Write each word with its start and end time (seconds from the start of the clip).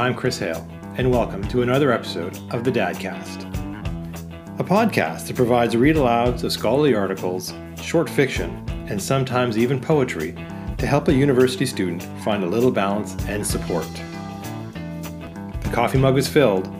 I'm 0.00 0.14
Chris 0.14 0.38
Hale, 0.38 0.66
and 0.96 1.10
welcome 1.10 1.46
to 1.48 1.60
another 1.60 1.92
episode 1.92 2.38
of 2.54 2.64
the 2.64 2.72
Dadcast, 2.72 3.42
a 4.58 4.64
podcast 4.64 5.26
that 5.26 5.36
provides 5.36 5.76
read 5.76 5.96
alouds 5.96 6.42
of 6.42 6.52
scholarly 6.52 6.94
articles, 6.94 7.52
short 7.76 8.08
fiction, 8.08 8.64
and 8.88 9.00
sometimes 9.00 9.58
even 9.58 9.78
poetry 9.78 10.32
to 10.78 10.86
help 10.86 11.08
a 11.08 11.12
university 11.12 11.66
student 11.66 12.02
find 12.24 12.42
a 12.42 12.46
little 12.46 12.70
balance 12.70 13.14
and 13.26 13.46
support. 13.46 13.86
The 15.64 15.70
coffee 15.70 15.98
mug 15.98 16.16
is 16.16 16.26
filled, 16.26 16.70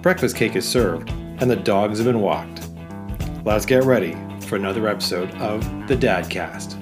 breakfast 0.00 0.34
cake 0.34 0.56
is 0.56 0.66
served, 0.66 1.10
and 1.10 1.50
the 1.50 1.56
dogs 1.56 1.98
have 1.98 2.06
been 2.06 2.22
walked. 2.22 2.70
Let's 3.44 3.66
get 3.66 3.84
ready 3.84 4.16
for 4.46 4.56
another 4.56 4.88
episode 4.88 5.30
of 5.34 5.62
the 5.88 5.96
Dadcast. 5.96 6.81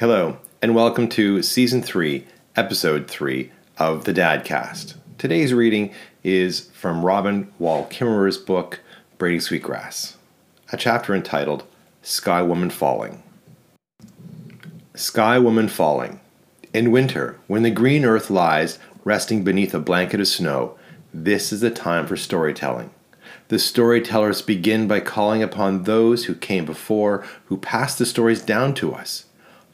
Hello, 0.00 0.38
and 0.62 0.76
welcome 0.76 1.08
to 1.08 1.42
Season 1.42 1.82
3, 1.82 2.24
Episode 2.54 3.08
3 3.08 3.50
of 3.78 4.04
the 4.04 4.14
Dadcast. 4.14 4.94
Today's 5.18 5.52
reading 5.52 5.92
is 6.22 6.70
from 6.70 7.04
Robin 7.04 7.52
Wall 7.58 7.84
Kimmerer's 7.90 8.38
book, 8.38 8.78
Braiding 9.18 9.40
Sweetgrass, 9.40 10.16
a 10.70 10.76
chapter 10.76 11.16
entitled 11.16 11.64
Sky 12.00 12.42
Woman 12.42 12.70
Falling. 12.70 13.24
Sky 14.94 15.36
Woman 15.36 15.66
Falling. 15.66 16.20
In 16.72 16.92
winter, 16.92 17.36
when 17.48 17.64
the 17.64 17.70
green 17.72 18.04
earth 18.04 18.30
lies 18.30 18.78
resting 19.02 19.42
beneath 19.42 19.74
a 19.74 19.80
blanket 19.80 20.20
of 20.20 20.28
snow, 20.28 20.78
this 21.12 21.52
is 21.52 21.60
the 21.60 21.72
time 21.72 22.06
for 22.06 22.16
storytelling. 22.16 22.90
The 23.48 23.58
storytellers 23.58 24.42
begin 24.42 24.86
by 24.86 25.00
calling 25.00 25.42
upon 25.42 25.82
those 25.82 26.26
who 26.26 26.36
came 26.36 26.64
before, 26.66 27.26
who 27.46 27.56
passed 27.56 27.98
the 27.98 28.06
stories 28.06 28.40
down 28.40 28.74
to 28.74 28.94
us 28.94 29.24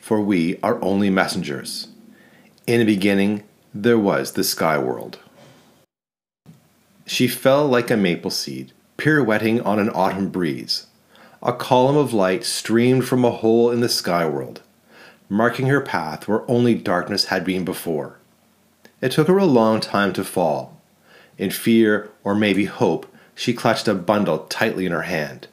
for 0.05 0.21
we 0.21 0.59
are 0.63 0.79
only 0.83 1.09
messengers. 1.09 1.89
In 2.67 2.81
the 2.81 2.85
beginning, 2.85 3.43
there 3.73 3.99
was 3.99 4.33
the 4.33 4.45
sky 4.45 4.77
world. 4.77 5.19
She 7.07 7.27
fell 7.27 7.67
like 7.67 7.91
a 7.91 7.97
maple 7.97 8.31
seed, 8.31 8.73
pirouetting 8.99 9.63
on 9.63 9.79
an 9.79 9.89
autumn 9.89 10.29
breeze. 10.29 10.89
A 11.43 11.55
column 11.55 11.97
of 11.97 12.13
light 12.13 12.45
streamed 12.45 13.07
from 13.07 13.25
a 13.25 13.31
hole 13.31 13.71
in 13.71 13.81
the 13.81 13.89
sky 13.89 14.27
world, 14.27 14.61
marking 15.31 15.69
her 15.69 15.81
path 15.81 16.29
where 16.29 16.49
only 16.51 16.75
darkness 16.75 17.27
had 17.27 17.43
been 17.43 17.65
before. 17.65 18.19
It 19.01 19.13
took 19.13 19.29
her 19.29 19.39
a 19.39 19.47
long 19.47 19.81
time 19.81 20.13
to 20.13 20.23
fall. 20.23 20.79
In 21.39 21.49
fear, 21.49 22.11
or 22.23 22.35
maybe 22.35 22.67
hope, 22.67 23.07
she 23.35 23.55
clutched 23.55 23.89
a 23.89 23.95
bundle 23.95 24.41
tightly 24.51 24.85
in 24.85 24.93
her 24.93 25.09
hand. 25.09 25.49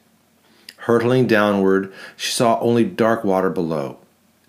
Hurtling 0.76 1.26
downward, 1.26 1.90
she 2.18 2.32
saw 2.32 2.60
only 2.60 2.84
dark 2.84 3.24
water 3.24 3.48
below. 3.48 3.96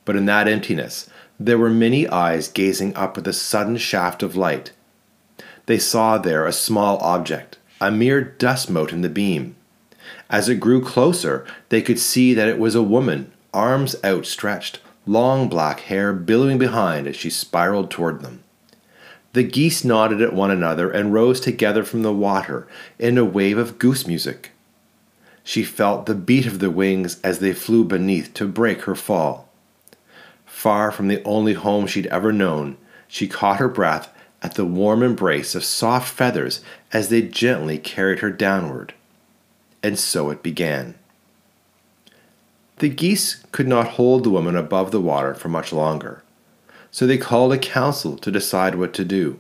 But 0.06 0.16
in 0.16 0.26
that 0.26 0.48
emptiness, 0.48 1.09
there 1.40 1.58
were 1.58 1.70
many 1.70 2.08
eyes 2.08 2.48
gazing 2.48 2.96
up 2.96 3.16
with 3.16 3.28
a 3.28 3.34
sudden 3.34 3.78
shaft 3.78 4.23
of 4.23 4.36
light. 4.36 4.72
They 5.66 5.80
saw 5.80 6.18
there 6.18 6.45
a 6.45 6.54
small 6.54 6.98
object, 6.98 7.58
a 7.80 7.92
mere 7.92 8.22
dust 8.22 8.70
mote 8.70 8.92
in 8.92 9.02
the 9.02 9.10
beam. 9.10 9.56
As 10.30 10.50
it 10.50 10.60
grew 10.60 10.84
closer, 10.84 11.45
they 11.70 11.82
could 11.82 12.00
see 12.00 12.34
that 12.34 12.48
it 12.48 12.60
was 12.60 12.76
a 12.76 12.84
woman, 12.84 13.32
arms 13.54 13.95
outstretched, 14.04 14.80
long 15.06 15.48
black 15.48 15.82
hair 15.82 16.14
billowing 16.14 16.58
behind 16.58 17.08
as 17.08 17.16
she 17.16 17.30
spiraled 17.30 17.90
toward 17.90 18.22
them. 18.22 18.44
The 19.34 19.44
geese 19.44 19.84
nodded 19.84 20.22
at 20.22 20.34
one 20.34 20.52
another 20.52 20.92
and 20.92 21.14
rose 21.14 21.40
together 21.40 21.84
from 21.84 22.04
the 22.04 22.14
water 22.14 22.67
in 23.00 23.17
a 23.17 23.26
wave 23.26 23.58
of 23.58 23.80
goose 23.80 24.06
music. 24.06 24.52
She 25.44 25.64
felt 25.64 26.06
the 26.06 26.16
beat 26.16 26.45
of 26.45 26.60
the 26.60 26.70
wings 26.70 27.20
as 27.22 27.39
they 27.39 27.54
flew 27.54 27.83
beneath 27.83 28.33
to 28.36 28.48
break 28.48 28.83
her 28.83 28.95
fall. 28.95 29.42
Far 30.64 30.94
from 30.94 31.10
the 31.10 31.22
only 31.26 31.56
home 31.56 31.88
she'd 31.88 32.08
ever 32.08 32.32
known, 32.32 32.78
she 33.10 33.28
caught 33.28 33.58
her 33.58 33.68
breath 33.68 34.08
at 34.42 34.56
the 34.56 34.64
warm 34.64 35.04
embrace 35.04 35.56
of 35.56 35.66
soft 35.66 36.08
feathers 36.08 36.62
as 36.94 37.10
they 37.10 37.22
gently 37.22 37.78
carried 37.78 38.20
her 38.20 38.30
downward. 38.32 38.94
And 39.84 40.00
so 40.00 40.30
it 40.30 40.42
began. 40.42 40.96
The 42.78 42.88
geese 42.88 43.44
could 43.52 43.68
not 43.68 44.00
hold 44.00 44.24
the 44.24 44.30
woman 44.30 44.56
above 44.56 44.92
the 44.92 45.02
water 45.02 45.36
for 45.36 45.50
much 45.50 45.74
longer, 45.74 46.24
so 46.92 47.06
they 47.06 47.18
called 47.18 47.52
a 47.52 47.58
council 47.58 48.16
to 48.20 48.32
decide 48.32 48.76
what 48.76 48.94
to 48.94 49.04
do. 49.04 49.40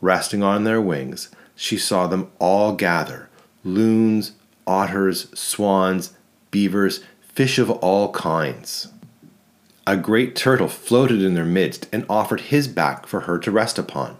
Resting 0.00 0.42
on 0.42 0.64
their 0.64 0.80
wings, 0.80 1.28
she 1.54 1.78
saw 1.78 2.08
them 2.08 2.28
all 2.40 2.74
gather 2.74 3.28
loons, 3.62 4.32
otters, 4.66 5.28
swans, 5.38 6.14
beavers, 6.50 7.04
fish 7.20 7.60
of 7.60 7.70
all 7.70 8.10
kinds. 8.10 8.88
A 9.88 9.96
great 9.96 10.36
turtle 10.36 10.68
floated 10.68 11.22
in 11.22 11.32
their 11.32 11.46
midst 11.46 11.88
and 11.94 12.04
offered 12.10 12.42
his 12.42 12.68
back 12.68 13.06
for 13.06 13.20
her 13.20 13.38
to 13.38 13.50
rest 13.50 13.78
upon. 13.78 14.18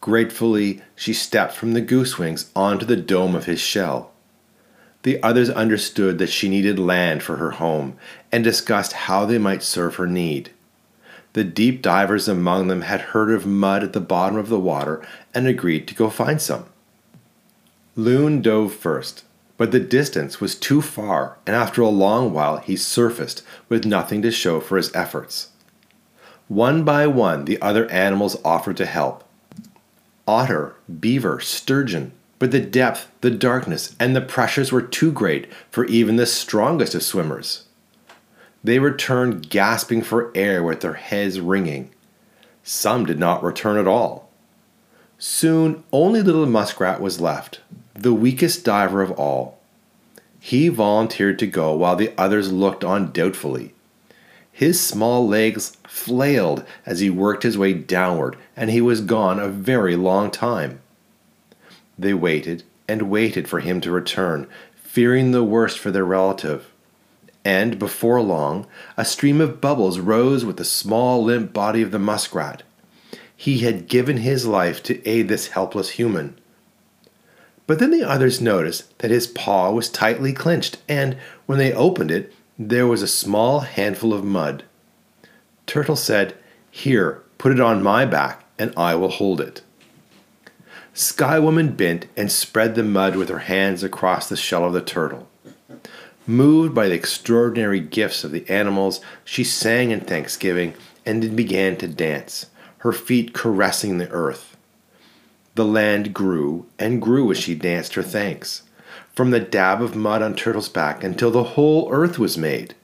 Gratefully, 0.00 0.82
she 0.96 1.12
stepped 1.12 1.52
from 1.52 1.74
the 1.74 1.80
goose 1.80 2.18
wings 2.18 2.50
onto 2.56 2.84
the 2.84 2.96
dome 2.96 3.36
of 3.36 3.44
his 3.44 3.60
shell. 3.60 4.10
The 5.04 5.22
others 5.22 5.48
understood 5.48 6.18
that 6.18 6.28
she 6.28 6.48
needed 6.48 6.80
land 6.80 7.22
for 7.22 7.36
her 7.36 7.52
home 7.52 7.96
and 8.32 8.42
discussed 8.42 8.94
how 8.94 9.24
they 9.24 9.38
might 9.38 9.62
serve 9.62 9.94
her 9.94 10.08
need. 10.08 10.50
The 11.34 11.44
deep 11.44 11.80
divers 11.80 12.26
among 12.26 12.66
them 12.66 12.80
had 12.80 13.00
heard 13.00 13.30
of 13.30 13.46
mud 13.46 13.84
at 13.84 13.92
the 13.92 14.00
bottom 14.00 14.36
of 14.36 14.48
the 14.48 14.58
water 14.58 15.06
and 15.32 15.46
agreed 15.46 15.86
to 15.86 15.94
go 15.94 16.10
find 16.10 16.42
some. 16.42 16.64
Loon 17.94 18.42
dove 18.42 18.74
first, 18.74 19.22
but 19.56 19.70
the 19.70 19.80
distance 19.80 20.40
was 20.40 20.54
too 20.54 20.82
far, 20.82 21.38
and 21.46 21.54
after 21.54 21.80
a 21.82 21.88
long 21.88 22.32
while 22.32 22.58
he 22.58 22.76
surfaced 22.76 23.42
with 23.68 23.84
nothing 23.84 24.22
to 24.22 24.30
show 24.30 24.60
for 24.60 24.76
his 24.76 24.94
efforts. 24.94 25.50
One 26.48 26.84
by 26.84 27.06
one, 27.06 27.44
the 27.44 27.60
other 27.62 27.88
animals 27.90 28.36
offered 28.44 28.76
to 28.78 28.86
help 28.86 29.24
otter, 30.26 30.74
beaver, 31.00 31.38
sturgeon, 31.40 32.12
but 32.38 32.50
the 32.50 32.60
depth, 32.60 33.10
the 33.20 33.30
darkness, 33.30 33.94
and 34.00 34.14
the 34.14 34.20
pressures 34.20 34.72
were 34.72 34.82
too 34.82 35.12
great 35.12 35.50
for 35.70 35.84
even 35.86 36.16
the 36.16 36.26
strongest 36.26 36.94
of 36.94 37.02
swimmers. 37.02 37.64
They 38.62 38.78
returned 38.78 39.50
gasping 39.50 40.02
for 40.02 40.32
air 40.34 40.62
with 40.62 40.80
their 40.80 40.94
heads 40.94 41.40
ringing. 41.40 41.90
Some 42.62 43.04
did 43.04 43.18
not 43.18 43.42
return 43.42 43.76
at 43.76 43.86
all. 43.86 44.30
Soon 45.18 45.84
only 45.92 46.22
little 46.22 46.46
muskrat 46.46 47.00
was 47.00 47.20
left, 47.20 47.60
the 47.94 48.14
weakest 48.14 48.64
diver 48.64 49.02
of 49.02 49.12
all. 49.12 49.58
He 50.40 50.68
volunteered 50.68 51.38
to 51.38 51.46
go 51.46 51.74
while 51.74 51.96
the 51.96 52.12
others 52.18 52.52
looked 52.52 52.84
on 52.84 53.12
doubtfully. 53.12 53.72
His 54.52 54.80
small 54.80 55.26
legs 55.26 55.76
flailed 55.86 56.64
as 56.84 57.00
he 57.00 57.10
worked 57.10 57.42
his 57.42 57.58
way 57.58 57.72
downward, 57.72 58.36
and 58.56 58.70
he 58.70 58.80
was 58.80 59.00
gone 59.00 59.40
a 59.40 59.48
very 59.48 59.96
long 59.96 60.30
time. 60.30 60.80
They 61.98 62.14
waited 62.14 62.62
and 62.88 63.10
waited 63.10 63.48
for 63.48 63.60
him 63.60 63.80
to 63.80 63.90
return, 63.90 64.46
fearing 64.76 65.30
the 65.30 65.42
worst 65.42 65.78
for 65.78 65.90
their 65.90 66.04
relative. 66.04 66.70
And 67.44 67.78
before 67.78 68.20
long, 68.20 68.66
a 68.96 69.04
stream 69.04 69.40
of 69.40 69.60
bubbles 69.60 69.98
rose 69.98 70.44
with 70.44 70.56
the 70.56 70.64
small, 70.64 71.24
limp 71.24 71.52
body 71.52 71.82
of 71.82 71.90
the 71.90 71.98
muskrat. 71.98 72.62
He 73.36 73.58
had 73.58 73.88
given 73.88 74.18
his 74.18 74.46
life 74.46 74.82
to 74.84 75.06
aid 75.08 75.28
this 75.28 75.48
helpless 75.48 75.90
human. 75.90 76.38
But 77.66 77.78
then 77.78 77.90
the 77.90 78.02
others 78.02 78.40
noticed 78.40 78.98
that 78.98 79.10
his 79.10 79.26
paw 79.26 79.70
was 79.70 79.88
tightly 79.88 80.32
clenched, 80.32 80.78
and 80.88 81.16
when 81.46 81.58
they 81.58 81.72
opened 81.72 82.10
it, 82.10 82.32
there 82.58 82.86
was 82.86 83.02
a 83.02 83.08
small 83.08 83.60
handful 83.60 84.12
of 84.12 84.24
mud. 84.24 84.64
Turtle 85.66 85.96
said, 85.96 86.34
Here, 86.70 87.22
put 87.38 87.52
it 87.52 87.60
on 87.60 87.82
my 87.82 88.04
back, 88.04 88.44
and 88.58 88.72
I 88.76 88.94
will 88.94 89.08
hold 89.08 89.40
it. 89.40 89.62
Sky 90.92 91.38
Woman 91.38 91.74
bent 91.74 92.06
and 92.16 92.30
spread 92.30 92.74
the 92.74 92.84
mud 92.84 93.16
with 93.16 93.28
her 93.28 93.40
hands 93.40 93.82
across 93.82 94.28
the 94.28 94.36
shell 94.36 94.64
of 94.64 94.72
the 94.72 94.82
turtle. 94.82 95.28
Moved 96.26 96.74
by 96.74 96.88
the 96.88 96.94
extraordinary 96.94 97.80
gifts 97.80 98.24
of 98.24 98.30
the 98.30 98.48
animals, 98.48 99.00
she 99.24 99.42
sang 99.42 99.90
in 99.90 100.00
thanksgiving 100.00 100.74
and 101.04 101.22
then 101.22 101.34
began 101.34 101.76
to 101.78 101.88
dance, 101.88 102.46
her 102.78 102.92
feet 102.92 103.34
caressing 103.34 103.98
the 103.98 104.08
earth. 104.10 104.53
The 105.56 105.64
land 105.64 106.12
grew 106.12 106.66
and 106.80 107.00
grew 107.00 107.30
as 107.30 107.38
she 107.38 107.54
danced 107.54 107.94
her 107.94 108.02
thanks, 108.02 108.62
from 109.12 109.30
the 109.30 109.38
dab 109.38 109.80
of 109.80 109.94
mud 109.94 110.20
on 110.20 110.34
Turtle's 110.34 110.68
back 110.68 111.04
until 111.04 111.30
the 111.30 111.44
whole 111.44 111.88
earth 111.92 112.18
was 112.18 112.36
made, 112.36 112.74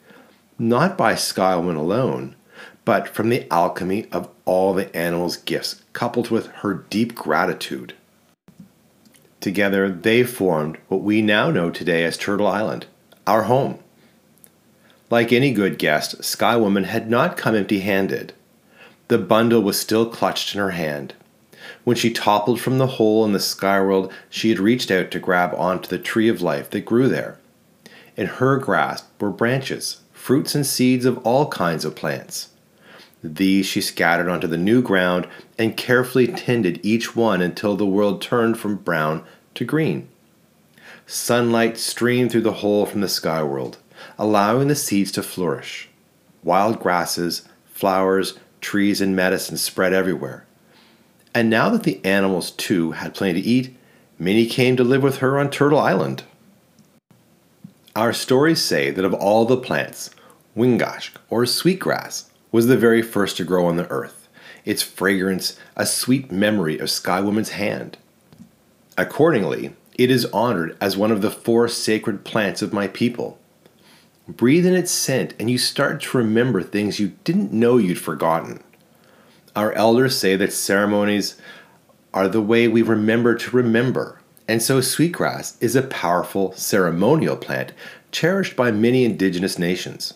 not 0.56 0.96
by 0.96 1.14
Skywoman 1.14 1.76
alone, 1.76 2.36
but 2.84 3.08
from 3.08 3.28
the 3.28 3.52
alchemy 3.52 4.06
of 4.12 4.28
all 4.44 4.72
the 4.72 4.94
animal's 4.96 5.36
gifts, 5.36 5.82
coupled 5.92 6.30
with 6.30 6.46
her 6.46 6.74
deep 6.74 7.16
gratitude. 7.16 7.94
Together, 9.40 9.90
they 9.90 10.22
formed 10.22 10.78
what 10.88 11.00
we 11.00 11.22
now 11.22 11.50
know 11.50 11.70
today 11.70 12.04
as 12.04 12.16
Turtle 12.16 12.46
Island, 12.46 12.86
our 13.26 13.44
home. 13.44 13.80
Like 15.08 15.32
any 15.32 15.52
good 15.52 15.76
guest, 15.76 16.20
Skywoman 16.20 16.84
had 16.84 17.10
not 17.10 17.36
come 17.36 17.56
empty 17.56 17.80
handed. 17.80 18.32
The 19.08 19.18
bundle 19.18 19.60
was 19.60 19.80
still 19.80 20.06
clutched 20.06 20.54
in 20.54 20.60
her 20.60 20.70
hand 20.70 21.14
When 21.84 21.96
she 21.96 22.12
toppled 22.12 22.60
from 22.60 22.78
the 22.78 22.86
hole 22.86 23.24
in 23.24 23.32
the 23.32 23.40
sky 23.40 23.80
world, 23.80 24.12
she 24.28 24.50
had 24.50 24.58
reached 24.58 24.90
out 24.90 25.10
to 25.10 25.18
grab 25.18 25.54
onto 25.56 25.88
the 25.88 25.98
tree 25.98 26.28
of 26.28 26.42
life 26.42 26.70
that 26.70 26.84
grew 26.84 27.08
there. 27.08 27.38
In 28.16 28.26
her 28.26 28.58
grasp 28.58 29.06
were 29.20 29.30
branches, 29.30 30.00
fruits, 30.12 30.54
and 30.54 30.66
seeds 30.66 31.04
of 31.04 31.18
all 31.18 31.48
kinds 31.48 31.84
of 31.84 31.96
plants. 31.96 32.50
These 33.22 33.66
she 33.66 33.80
scattered 33.80 34.28
onto 34.28 34.46
the 34.46 34.56
new 34.56 34.82
ground 34.82 35.26
and 35.58 35.76
carefully 35.76 36.26
tended 36.26 36.80
each 36.82 37.14
one 37.16 37.40
until 37.40 37.76
the 37.76 37.86
world 37.86 38.20
turned 38.20 38.58
from 38.58 38.76
brown 38.76 39.24
to 39.54 39.64
green. 39.64 40.08
Sunlight 41.06 41.76
streamed 41.76 42.30
through 42.30 42.42
the 42.42 42.54
hole 42.54 42.86
from 42.86 43.00
the 43.00 43.08
sky 43.08 43.42
world, 43.42 43.78
allowing 44.18 44.68
the 44.68 44.74
seeds 44.74 45.12
to 45.12 45.22
flourish. 45.22 45.88
Wild 46.42 46.78
grasses, 46.80 47.42
flowers, 47.66 48.38
trees, 48.60 49.00
and 49.00 49.16
medicine 49.16 49.56
spread 49.56 49.92
everywhere. 49.92 50.46
And 51.34 51.48
now 51.48 51.68
that 51.70 51.84
the 51.84 52.04
animals 52.04 52.50
too 52.50 52.92
had 52.92 53.14
plenty 53.14 53.40
to 53.40 53.48
eat, 53.48 53.76
many 54.18 54.46
came 54.46 54.76
to 54.76 54.84
live 54.84 55.02
with 55.02 55.18
her 55.18 55.38
on 55.38 55.50
Turtle 55.50 55.78
Island. 55.78 56.24
Our 57.94 58.12
stories 58.12 58.62
say 58.62 58.90
that 58.90 59.04
of 59.04 59.14
all 59.14 59.44
the 59.44 59.56
plants, 59.56 60.10
Wiingaashk, 60.56 61.12
or 61.28 61.46
sweetgrass, 61.46 62.30
was 62.50 62.66
the 62.66 62.76
very 62.76 63.02
first 63.02 63.36
to 63.36 63.44
grow 63.44 63.66
on 63.66 63.76
the 63.76 63.90
earth, 63.90 64.28
its 64.64 64.82
fragrance 64.82 65.56
a 65.76 65.86
sweet 65.86 66.32
memory 66.32 66.78
of 66.78 66.90
Sky 66.90 67.20
Woman's 67.20 67.50
hand. 67.50 67.96
Accordingly, 68.98 69.74
it 69.94 70.10
is 70.10 70.26
honored 70.26 70.76
as 70.80 70.96
one 70.96 71.12
of 71.12 71.22
the 71.22 71.30
four 71.30 71.68
sacred 71.68 72.24
plants 72.24 72.62
of 72.62 72.72
my 72.72 72.88
people. 72.88 73.38
Breathe 74.26 74.66
in 74.66 74.74
its 74.74 74.90
scent, 74.90 75.34
and 75.38 75.50
you 75.50 75.58
start 75.58 76.02
to 76.02 76.18
remember 76.18 76.62
things 76.62 76.98
you 76.98 77.12
didn't 77.24 77.52
know 77.52 77.76
you'd 77.76 78.00
forgotten. 78.00 78.62
Our 79.56 79.72
elders 79.72 80.16
say 80.16 80.36
that 80.36 80.52
ceremonies 80.52 81.36
are 82.14 82.28
the 82.28 82.40
way 82.40 82.68
we 82.68 82.82
remember 82.82 83.34
to 83.34 83.56
remember, 83.56 84.20
and 84.46 84.62
so 84.62 84.80
sweetgrass 84.80 85.56
is 85.60 85.74
a 85.74 85.82
powerful 85.82 86.52
ceremonial 86.52 87.36
plant 87.36 87.72
cherished 88.12 88.54
by 88.56 88.70
many 88.70 89.04
indigenous 89.04 89.58
nations. 89.58 90.14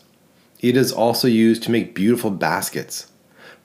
It 0.61 0.77
is 0.77 0.93
also 0.93 1.29
used 1.29 1.63
to 1.65 1.71
make 1.71 1.95
beautiful 1.95 2.31
baskets. 2.31 3.11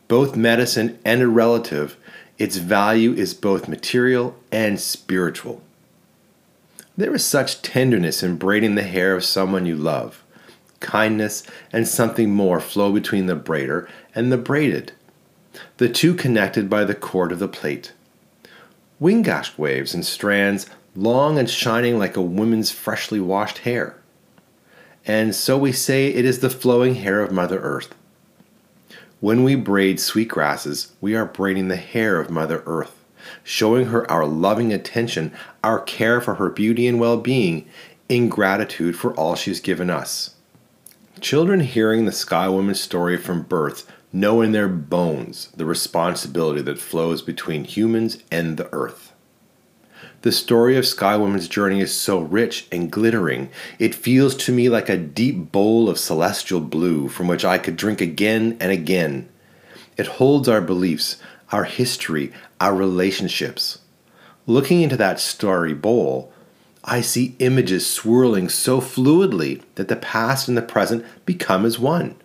Both 0.08 0.36
medicine 0.36 1.00
and 1.06 1.22
a 1.22 1.28
relative, 1.28 1.98
its 2.38 2.58
value 2.58 3.14
is 3.14 3.34
both 3.34 3.68
material 3.68 4.36
and 4.52 4.80
spiritual. 4.80 5.62
There 6.98 7.14
is 7.14 7.24
such 7.24 7.62
tenderness 7.62 8.24
in 8.24 8.38
braiding 8.38 8.76
the 8.76 8.84
hair 8.84 9.16
of 9.16 9.24
someone 9.24 9.66
you 9.66 9.76
love. 9.76 10.24
Kindness 10.80 11.44
and 11.72 11.88
something 11.88 12.32
more 12.32 12.60
flow 12.60 12.92
between 12.92 13.28
the 13.28 13.36
braider 13.36 13.88
and 14.16 14.32
the 14.32 14.38
braided, 14.38 14.94
the 15.78 15.90
two 15.90 16.14
connected 16.14 16.70
by 16.70 16.84
the 16.84 16.96
cord 16.96 17.32
of 17.32 17.40
the 17.40 17.48
plait. 17.48 17.94
Wiingaashk 19.02 19.58
waves 19.58 19.94
and 19.94 20.06
strands, 20.06 20.68
long 20.96 21.38
and 21.38 21.50
shining 21.50 21.98
like 21.98 22.18
a 22.18 22.22
woman's 22.22 22.72
freshly 22.72 23.20
washed 23.20 23.60
hair 23.60 24.00
and 25.10 25.34
so 25.34 25.58
we 25.58 25.72
say 25.72 26.08
it 26.08 26.24
is 26.24 26.40
the 26.40 26.52
flowing 26.52 26.94
hair 26.94 27.22
of 27.22 27.32
Mother 27.32 27.60
Earth. 27.60 27.96
When 29.20 29.44
we 29.44 29.56
braid 29.56 30.00
sweet 30.00 30.28
grasses, 30.28 30.92
we 31.02 31.16
are 31.16 31.26
braiding 31.26 31.68
the 31.68 31.78
hair 31.78 32.20
of 32.20 32.30
Mother 32.30 32.62
Earth, 32.68 33.04
showing 33.44 33.88
her 33.88 34.10
our 34.10 34.26
loving 34.26 34.72
attention, 34.72 35.34
our 35.64 35.80
care 35.80 36.22
for 36.22 36.36
her 36.36 36.50
beauty 36.50 36.88
and 36.88 37.00
well 37.00 37.18
being, 37.18 37.68
in 38.08 38.30
gratitude 38.30 38.96
for 38.96 39.14
all 39.16 39.34
she's 39.34 39.60
given 39.60 39.90
us. 39.90 40.36
Children 41.20 41.62
hearing 41.62 42.06
the 42.06 42.12
Sky 42.12 42.48
Woman's 42.48 42.80
story 42.80 43.18
from 43.18 43.42
birth 43.42 43.92
know 44.12 44.42
in 44.42 44.52
their 44.52 44.68
bones 44.68 45.50
the 45.56 45.66
responsibility 45.66 46.62
that 46.62 46.80
flows 46.80 47.22
between 47.22 47.64
humans 47.64 48.24
and 48.32 48.58
the 48.58 48.72
earth. 48.74 49.14
The 50.22 50.32
story 50.34 50.76
of 50.76 50.86
Sky 50.86 51.16
Woman's 51.16 51.48
journey 51.48 51.80
is 51.80 51.94
so 51.94 52.20
rich 52.20 52.68
and 52.74 52.92
glittering, 52.92 53.50
it 53.78 53.96
feels 53.96 54.36
to 54.36 54.52
me 54.52 54.68
like 54.68 54.90
a 54.90 54.98
deep 54.98 55.52
bowl 55.52 55.88
of 55.88 55.98
celestial 55.98 56.60
blue 56.60 57.08
from 57.08 57.30
which 57.30 57.46
I 57.46 57.58
could 57.58 57.78
drink 57.78 58.02
again 58.02 58.58
and 58.60 58.70
again. 58.70 59.30
It 59.96 60.08
holds 60.08 60.50
our 60.50 60.60
beliefs, 60.60 61.22
our 61.54 61.64
history, 61.64 62.34
our 62.60 62.76
relationships. 62.76 63.80
Looking 64.46 64.82
into 64.82 64.98
that 64.98 65.22
starry 65.22 65.74
bowl, 65.74 66.34
I 66.84 67.02
see 67.02 67.36
images 67.40 67.88
swirling 67.88 68.50
so 68.50 68.82
fluidly 68.82 69.62
that 69.76 69.88
the 69.88 69.96
past 69.96 70.50
and 70.50 70.58
the 70.58 70.62
present 70.62 71.06
become 71.26 71.66
as 71.66 71.80
one. 71.80 72.16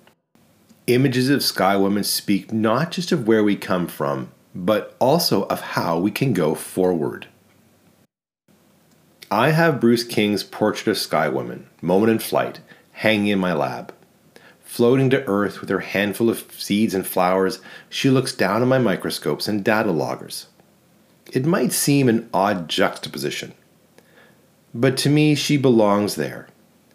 Images 0.87 1.31
of 1.31 1.43
Sky 1.43 1.77
Woman 1.79 2.05
speak 2.05 2.53
not 2.53 2.91
just 2.91 3.11
of 3.11 3.27
where 3.27 3.43
we 3.43 3.57
come 3.57 3.87
from, 3.87 4.31
but 4.55 4.95
also 4.99 5.45
of 5.45 5.61
how 5.61 5.99
we 5.99 6.11
can 6.11 6.35
go 6.35 6.55
forward. 6.55 7.27
I 9.31 9.53
have 9.53 9.81
Bruce 9.81 10.05
King's 10.05 10.45
Portrait 10.45 10.89
of 10.89 10.99
Sky 10.99 11.27
Woman, 11.31 11.69
Moment 11.81 12.13
in 12.13 12.19
Flight, 12.19 12.61
hanging 12.93 13.29
in 13.29 13.39
my 13.39 13.55
lab. 13.55 13.95
Floating 14.63 15.09
to 15.09 15.27
Earth 15.27 15.63
with 15.63 15.71
her 15.71 15.81
handful 15.81 16.29
of 16.29 16.53
seeds 16.53 16.93
and 16.93 17.07
flowers, 17.07 17.61
she 17.89 18.11
looks 18.11 18.35
down 18.35 18.61
on 18.61 18.69
my 18.69 18.79
microscopes 18.79 19.49
and 19.49 19.65
data 19.65 19.91
loggers. 19.91 20.49
It 21.33 21.47
might 21.47 21.73
seem 21.73 22.11
an 22.11 22.29
odd 22.35 22.69
juxtaposition, 22.69 23.55
but 24.75 24.99
to 24.99 25.09
me 25.09 25.35
she 25.35 25.57
belongs 25.57 26.17
there. 26.17 26.49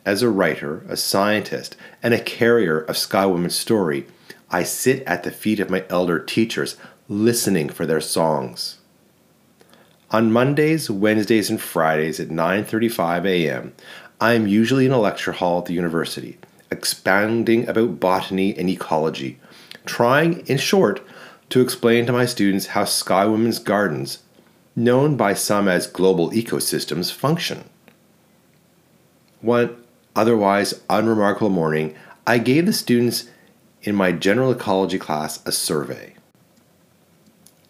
As 0.09 0.23
a 0.23 0.29
writer, 0.31 0.83
a 0.89 0.97
scientist, 0.97 1.75
and 2.01 2.15
a 2.15 2.19
carrier 2.19 2.79
of 2.79 2.97
Sky 2.97 3.27
Woman's 3.27 3.53
story, 3.55 4.07
I 4.49 4.63
sit 4.63 5.03
at 5.03 5.21
the 5.21 5.29
feet 5.29 5.59
of 5.59 5.69
my 5.69 5.85
elder 5.87 6.17
teachers, 6.17 6.77
listening 7.07 7.69
for 7.69 7.85
their 7.85 8.01
songs. 8.01 8.79
On 10.09 10.31
Mondays, 10.31 10.89
Wednesdays, 10.89 11.51
and 11.51 11.61
Fridays 11.61 12.19
at 12.19 12.29
9:35 12.29 13.27
a.m., 13.27 13.73
I 14.19 14.33
am 14.33 14.47
usually 14.47 14.87
in 14.87 14.91
a 14.91 14.99
lecture 14.99 15.33
hall 15.33 15.59
at 15.59 15.65
the 15.65 15.75
university, 15.75 16.39
expounding 16.71 17.69
about 17.69 17.99
botany 17.99 18.57
and 18.57 18.67
ecology, 18.67 19.37
trying, 19.85 20.39
in 20.47 20.57
short, 20.57 21.05
to 21.51 21.61
explain 21.61 22.07
to 22.07 22.13
my 22.13 22.25
students 22.25 22.73
how 22.73 22.85
Sky 22.85 23.27
Women's 23.27 23.59
gardens, 23.59 24.23
known 24.75 25.17
by 25.17 25.35
some 25.35 25.67
as 25.67 25.85
global 25.85 26.31
ecosystems, 26.31 27.11
function. 27.11 27.65
One 29.41 29.78
otherwise 30.15 30.81
unremarkable 30.89 31.49
morning, 31.49 31.95
I 32.25 32.37
gave 32.37 32.65
the 32.65 32.73
students 32.73 33.29
in 33.81 33.95
my 33.95 34.11
general 34.11 34.51
ecology 34.51 34.99
class 34.99 35.45
a 35.45 35.51
survey. 35.51 36.15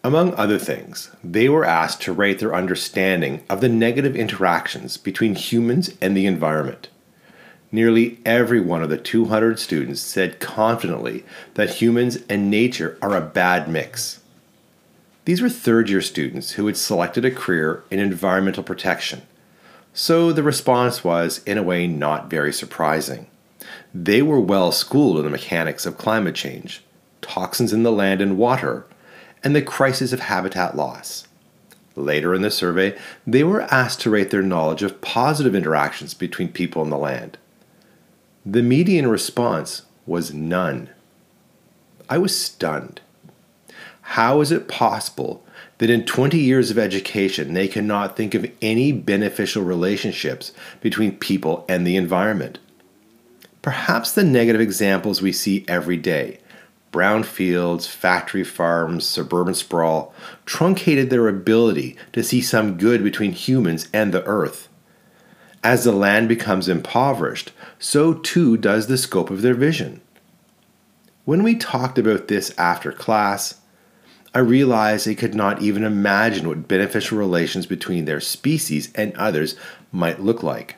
Among 0.03 0.33
other 0.35 0.57
things, 0.57 1.11
they 1.23 1.49
were 1.49 1.65
asked 1.65 2.01
to 2.03 2.13
rate 2.13 2.39
their 2.39 2.55
understanding 2.55 3.43
of 3.49 3.59
the 3.59 3.67
negative 3.67 4.15
interactions 4.15 4.95
between 4.95 5.35
humans 5.35 5.91
and 6.01 6.15
the 6.15 6.25
environment. 6.25 6.87
Nearly 7.71 8.19
every 8.25 8.59
one 8.59 8.81
of 8.81 8.89
the 8.89 8.97
200 8.97 9.59
students 9.59 10.01
said 10.01 10.39
confidently 10.39 11.25
that 11.55 11.75
humans 11.75 12.17
and 12.29 12.49
nature 12.49 12.97
are 13.01 13.15
a 13.15 13.21
bad 13.21 13.67
mix. 13.67 14.21
These 15.25 15.41
were 15.41 15.49
third 15.49 15.89
year 15.89 16.01
students 16.01 16.53
who 16.53 16.65
had 16.65 16.77
selected 16.77 17.25
a 17.25 17.31
career 17.31 17.83
in 17.91 17.99
environmental 17.99 18.63
protection, 18.63 19.21
so 19.99 20.31
the 20.31 20.43
response 20.43 21.03
was, 21.03 21.43
in 21.43 21.57
a 21.57 21.61
way, 21.61 21.85
not 21.85 22.29
very 22.29 22.53
surprising. 22.53 23.27
They 23.93 24.21
were 24.21 24.39
well 24.39 24.71
schooled 24.71 25.17
in 25.17 25.25
the 25.25 25.29
mechanics 25.29 25.85
of 25.85 25.97
climate 25.97 26.35
change, 26.35 26.81
toxins 27.19 27.73
in 27.73 27.83
the 27.83 27.91
land 27.91 28.21
and 28.21 28.37
water, 28.37 28.85
and 29.43 29.53
the 29.53 29.61
crisis 29.61 30.13
of 30.13 30.21
habitat 30.21 30.77
loss. 30.77 31.27
Later 31.97 32.33
in 32.33 32.43
the 32.43 32.49
survey, 32.49 32.97
they 33.27 33.43
were 33.43 33.63
asked 33.63 33.99
to 33.99 34.09
rate 34.09 34.29
their 34.29 34.41
knowledge 34.41 34.83
of 34.83 35.01
positive 35.01 35.53
interactions 35.53 36.13
between 36.13 36.53
people 36.53 36.81
and 36.81 36.93
the 36.93 36.97
land. 36.97 37.37
The 38.45 38.63
median 38.63 39.07
response 39.07 39.81
was 40.05 40.33
none. 40.33 40.91
I 42.09 42.19
was 42.19 42.39
stunned. 42.39 43.01
How 44.01 44.39
is 44.39 44.53
it 44.53 44.69
possible 44.69 45.43
that 45.79 45.89
in 45.89 46.05
20 46.05 46.37
years 46.37 46.69
of 46.71 46.77
education 46.77 47.53
they 47.53 47.67
cannot 47.67 48.15
think 48.15 48.35
of 48.35 48.49
any 48.61 48.91
beneficial 48.91 49.63
relationships 49.63 50.53
between 50.79 51.17
people 51.17 51.65
and 51.67 51.85
the 51.85 51.97
environment? 51.97 52.59
Perhaps 53.61 54.13
the 54.13 54.23
negative 54.23 54.61
examples 54.61 55.21
we 55.21 55.33
see 55.33 55.65
every 55.67 55.97
day 55.97 56.39
brown 56.91 57.23
fields, 57.23 57.87
factory 57.87 58.43
farms, 58.43 59.05
suburban 59.05 59.53
sprawl 59.53 60.13
truncated 60.45 61.09
their 61.09 61.27
ability 61.27 61.95
to 62.11 62.23
see 62.23 62.41
some 62.41 62.77
good 62.77 63.03
between 63.03 63.31
humans 63.31 63.87
and 63.93 64.11
the 64.11 64.23
earth. 64.25 64.67
As 65.63 65.83
the 65.83 65.91
land 65.91 66.29
becomes 66.29 66.69
impoverished, 66.69 67.51
so 67.77 68.13
too 68.13 68.57
does 68.57 68.87
the 68.87 68.97
scope 68.97 69.29
of 69.29 69.41
their 69.41 69.53
vision. 69.53 70.01
When 71.25 71.43
we 71.43 71.55
talked 71.55 71.99
about 71.99 72.27
this 72.27 72.51
after 72.57 72.91
class, 72.91 73.58
I 74.33 74.39
realized 74.39 75.05
they 75.05 75.15
could 75.15 75.33
not 75.33 75.61
even 75.61 75.83
imagine 75.83 76.47
what 76.47 76.67
beneficial 76.67 77.17
relations 77.17 77.65
between 77.65 78.05
their 78.05 78.19
species 78.19 78.91
and 78.95 79.13
others 79.15 79.55
might 79.91 80.21
look 80.21 80.43
like. 80.43 80.75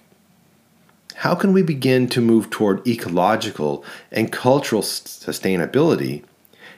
How 1.16 1.36
can 1.36 1.54
we 1.54 1.62
begin 1.62 2.08
to 2.10 2.22
move 2.22 2.50
toward 2.50 2.88
ecological 2.88 3.84
and 4.12 4.32
cultural 4.32 4.82
sustainability 4.82 6.24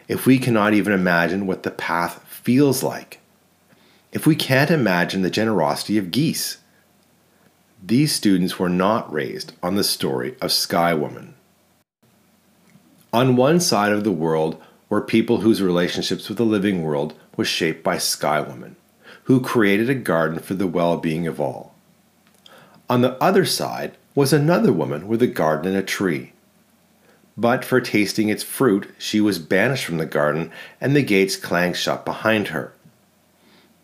if 0.07 0.25
we 0.25 0.39
cannot 0.39 0.73
even 0.73 0.93
imagine 0.93 1.45
what 1.45 1.63
the 1.63 1.71
path 1.71 2.23
feels 2.27 2.81
like? 2.83 3.19
if 4.13 4.27
we 4.27 4.35
can't 4.35 4.69
imagine 4.69 5.23
the 5.23 5.29
generosity 5.29 5.97
of 5.97 6.11
geese? 6.11 6.59
These 7.83 8.13
students 8.13 8.59
were 8.59 8.69
not 8.69 9.11
raised 9.11 9.53
on 9.61 9.75
the 9.75 9.83
story 9.83 10.35
of 10.39 10.53
Sky 10.53 10.93
Woman. 10.93 11.33
On 13.11 13.35
one 13.35 13.59
side 13.59 13.91
of 13.91 14.03
the 14.03 14.11
world 14.11 14.61
were 14.93 15.01
people 15.01 15.39
whose 15.39 15.59
relationships 15.59 16.29
with 16.29 16.37
the 16.37 16.45
living 16.45 16.83
world 16.83 17.15
was 17.35 17.47
shaped 17.47 17.83
by 17.83 17.97
Sky 17.97 18.39
Woman, 18.39 18.75
who 19.23 19.41
created 19.41 19.89
a 19.89 19.95
garden 19.95 20.37
for 20.37 20.53
the 20.53 20.67
well 20.67 20.97
being 20.97 21.25
of 21.25 21.41
all. 21.41 21.73
On 22.87 23.01
the 23.01 23.17
other 23.21 23.43
side 23.43 23.97
was 24.13 24.31
another 24.31 24.71
woman 24.71 25.07
with 25.07 25.23
a 25.23 25.27
garden 25.27 25.69
and 25.69 25.77
a 25.77 25.81
tree. 25.81 26.33
But 27.35 27.65
for 27.65 27.81
tasting 27.81 28.29
its 28.29 28.43
fruit, 28.43 28.87
she 28.99 29.19
was 29.19 29.39
banished 29.39 29.83
from 29.83 29.97
the 29.97 30.05
garden, 30.05 30.51
and 30.79 30.95
the 30.95 31.01
gates 31.01 31.37
clanged 31.37 31.75
shut 31.75 32.05
behind 32.05 32.49
her. 32.49 32.71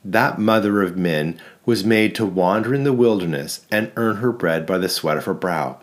That 0.06 0.38
mother 0.38 0.84
of 0.84 0.96
men 0.96 1.42
was 1.66 1.84
made 1.84 2.14
to 2.16 2.26
wander 2.28 2.72
in 2.72 2.84
the 2.84 2.94
wilderness 2.94 3.66
and 3.72 3.92
earn 3.96 4.18
her 4.18 4.32
bread 4.32 4.68
by 4.68 4.78
the 4.78 4.88
sweat 4.88 5.18
of 5.18 5.26
her 5.26 5.34
brow 5.34 5.80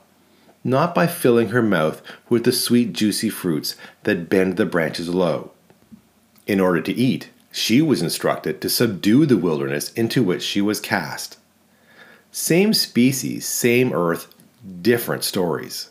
not 0.66 0.94
by 0.94 1.06
filling 1.06 1.50
her 1.50 1.62
mouth 1.62 2.02
with 2.28 2.42
the 2.42 2.50
sweet, 2.50 2.92
juicy 2.92 3.30
fruits 3.30 3.76
that 4.02 4.28
bend 4.28 4.56
the 4.56 4.66
branches 4.66 5.08
low. 5.08 5.52
In 6.46 6.58
order 6.58 6.80
to 6.80 6.92
eat, 6.92 7.30
she 7.52 7.80
was 7.80 8.02
instructed 8.02 8.60
to 8.60 8.68
subdue 8.68 9.26
the 9.26 9.36
wilderness 9.36 9.92
into 9.92 10.24
which 10.24 10.42
she 10.42 10.60
was 10.60 10.80
cast. 10.80 11.38
Same 12.32 12.74
species, 12.74 13.46
same 13.46 13.92
earth, 13.92 14.26
different 14.82 15.22
stories. 15.22 15.90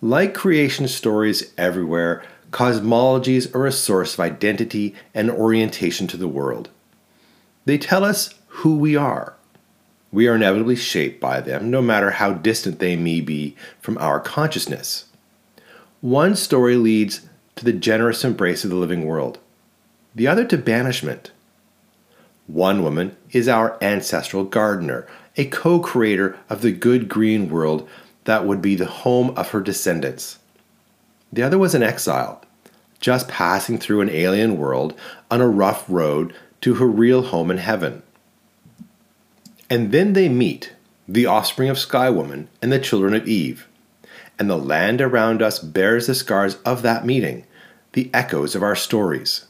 Like 0.00 0.34
creation 0.34 0.86
stories 0.86 1.52
everywhere, 1.58 2.22
cosmologies 2.52 3.52
are 3.54 3.66
a 3.66 3.72
source 3.72 4.14
of 4.14 4.20
identity 4.20 4.94
and 5.12 5.30
orientation 5.30 6.06
to 6.06 6.16
the 6.16 6.28
world. 6.28 6.68
They 7.64 7.76
tell 7.76 8.04
us 8.04 8.34
who 8.46 8.76
we 8.76 8.94
are, 8.94 9.34
we 10.12 10.26
are 10.26 10.34
inevitably 10.34 10.76
shaped 10.76 11.20
by 11.20 11.40
them, 11.40 11.70
no 11.70 11.80
matter 11.80 12.12
how 12.12 12.32
distant 12.32 12.78
they 12.78 12.96
may 12.96 13.20
be 13.20 13.56
from 13.80 13.96
our 13.98 14.20
consciousness. 14.20 15.04
One 16.00 16.34
story 16.34 16.76
leads 16.76 17.28
to 17.56 17.64
the 17.64 17.72
generous 17.72 18.24
embrace 18.24 18.64
of 18.64 18.70
the 18.70 18.76
living 18.76 19.04
world, 19.04 19.38
the 20.14 20.26
other 20.26 20.44
to 20.46 20.58
banishment. 20.58 21.30
One 22.46 22.82
woman 22.82 23.16
is 23.30 23.48
our 23.48 23.78
ancestral 23.82 24.44
gardener, 24.44 25.06
a 25.36 25.44
co 25.44 25.78
creator 25.78 26.36
of 26.48 26.62
the 26.62 26.72
good 26.72 27.08
green 27.08 27.48
world 27.48 27.88
that 28.24 28.44
would 28.44 28.60
be 28.60 28.74
the 28.74 28.86
home 28.86 29.30
of 29.36 29.50
her 29.50 29.60
descendants. 29.60 30.38
The 31.32 31.42
other 31.42 31.58
was 31.58 31.74
an 31.74 31.82
exile, 31.82 32.42
just 32.98 33.28
passing 33.28 33.78
through 33.78 34.00
an 34.00 34.10
alien 34.10 34.58
world 34.58 34.98
on 35.30 35.40
a 35.40 35.48
rough 35.48 35.84
road 35.88 36.34
to 36.62 36.74
her 36.74 36.86
real 36.86 37.22
home 37.22 37.50
in 37.50 37.58
heaven. 37.58 38.02
And 39.70 39.92
then 39.92 40.14
they 40.14 40.28
meet, 40.28 40.74
the 41.06 41.26
offspring 41.26 41.68
of 41.68 41.78
Sky 41.78 42.10
Woman 42.10 42.48
and 42.60 42.72
the 42.72 42.80
children 42.80 43.14
of 43.14 43.28
Eve. 43.28 43.68
And 44.36 44.50
the 44.50 44.58
land 44.58 45.00
around 45.00 45.40
us 45.40 45.60
bears 45.60 46.08
the 46.08 46.14
scars 46.14 46.56
of 46.64 46.82
that 46.82 47.06
meeting, 47.06 47.46
the 47.92 48.10
echoes 48.12 48.56
of 48.56 48.64
our 48.64 48.74
stories. 48.74 49.46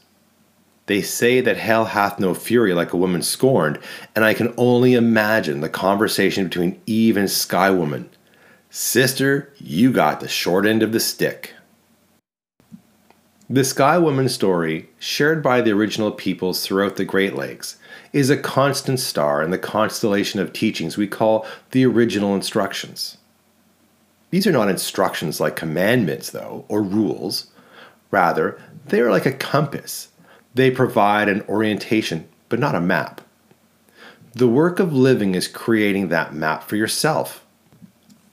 They 0.85 1.01
say 1.01 1.41
that 1.41 1.57
hell 1.57 1.85
hath 1.85 2.19
no 2.19 2.33
fury 2.33 2.73
like 2.73 2.93
a 2.93 2.97
woman 2.97 3.21
scorned, 3.23 3.79
and 4.15 4.23
I 4.23 4.33
can 4.33 4.53
only 4.57 4.93
imagine 4.93 5.61
the 5.61 5.69
conversation 5.69 6.45
between 6.45 6.81
Eve 6.85 7.17
and 7.17 7.29
Sky 7.29 7.71
Woman. 7.71 8.09
Sister, 8.69 9.53
you 9.57 9.91
got 9.91 10.19
the 10.19 10.27
short 10.27 10.65
end 10.65 10.83
of 10.83 10.91
the 10.91 10.99
stick. 10.99 11.53
The 13.49 13.63
Sky 13.63 13.97
Woman 13.97 14.29
story, 14.29 14.89
shared 14.99 15.41
by 15.41 15.61
the 15.61 15.71
original 15.71 16.11
peoples 16.11 16.65
throughout 16.65 16.95
the 16.95 17.05
Great 17.05 17.35
Lakes, 17.35 17.77
is 18.13 18.29
a 18.29 18.37
constant 18.37 18.99
star 18.99 19.41
in 19.41 19.51
the 19.51 19.57
constellation 19.57 20.39
of 20.39 20.53
teachings 20.53 20.97
we 20.97 21.07
call 21.07 21.45
the 21.71 21.85
original 21.85 22.35
instructions. 22.35 23.17
These 24.29 24.47
are 24.47 24.51
not 24.51 24.69
instructions 24.69 25.39
like 25.39 25.55
commandments, 25.55 26.29
though, 26.29 26.65
or 26.67 26.81
rules. 26.81 27.47
Rather, 28.11 28.59
they 28.87 29.01
are 29.01 29.11
like 29.11 29.25
a 29.25 29.31
compass. 29.31 30.09
They 30.53 30.71
provide 30.71 31.29
an 31.29 31.41
orientation, 31.43 32.27
but 32.49 32.59
not 32.59 32.75
a 32.75 32.81
map. 32.81 33.21
The 34.33 34.47
work 34.47 34.79
of 34.79 34.93
living 34.93 35.35
is 35.35 35.47
creating 35.47 36.07
that 36.07 36.33
map 36.33 36.63
for 36.63 36.77
yourself. 36.77 37.45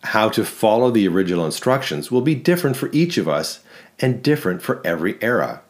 How 0.05 0.29
to 0.31 0.45
follow 0.45 0.93
the 0.93 1.09
original 1.09 1.45
instructions 1.45 2.11
will 2.11 2.21
be 2.21 2.37
different 2.37 2.77
for 2.77 2.89
each 2.93 3.19
of 3.19 3.29
us 3.29 3.61
and 3.99 4.23
different 4.23 4.63
for 4.63 4.81
every 4.87 5.21
era. 5.21 5.63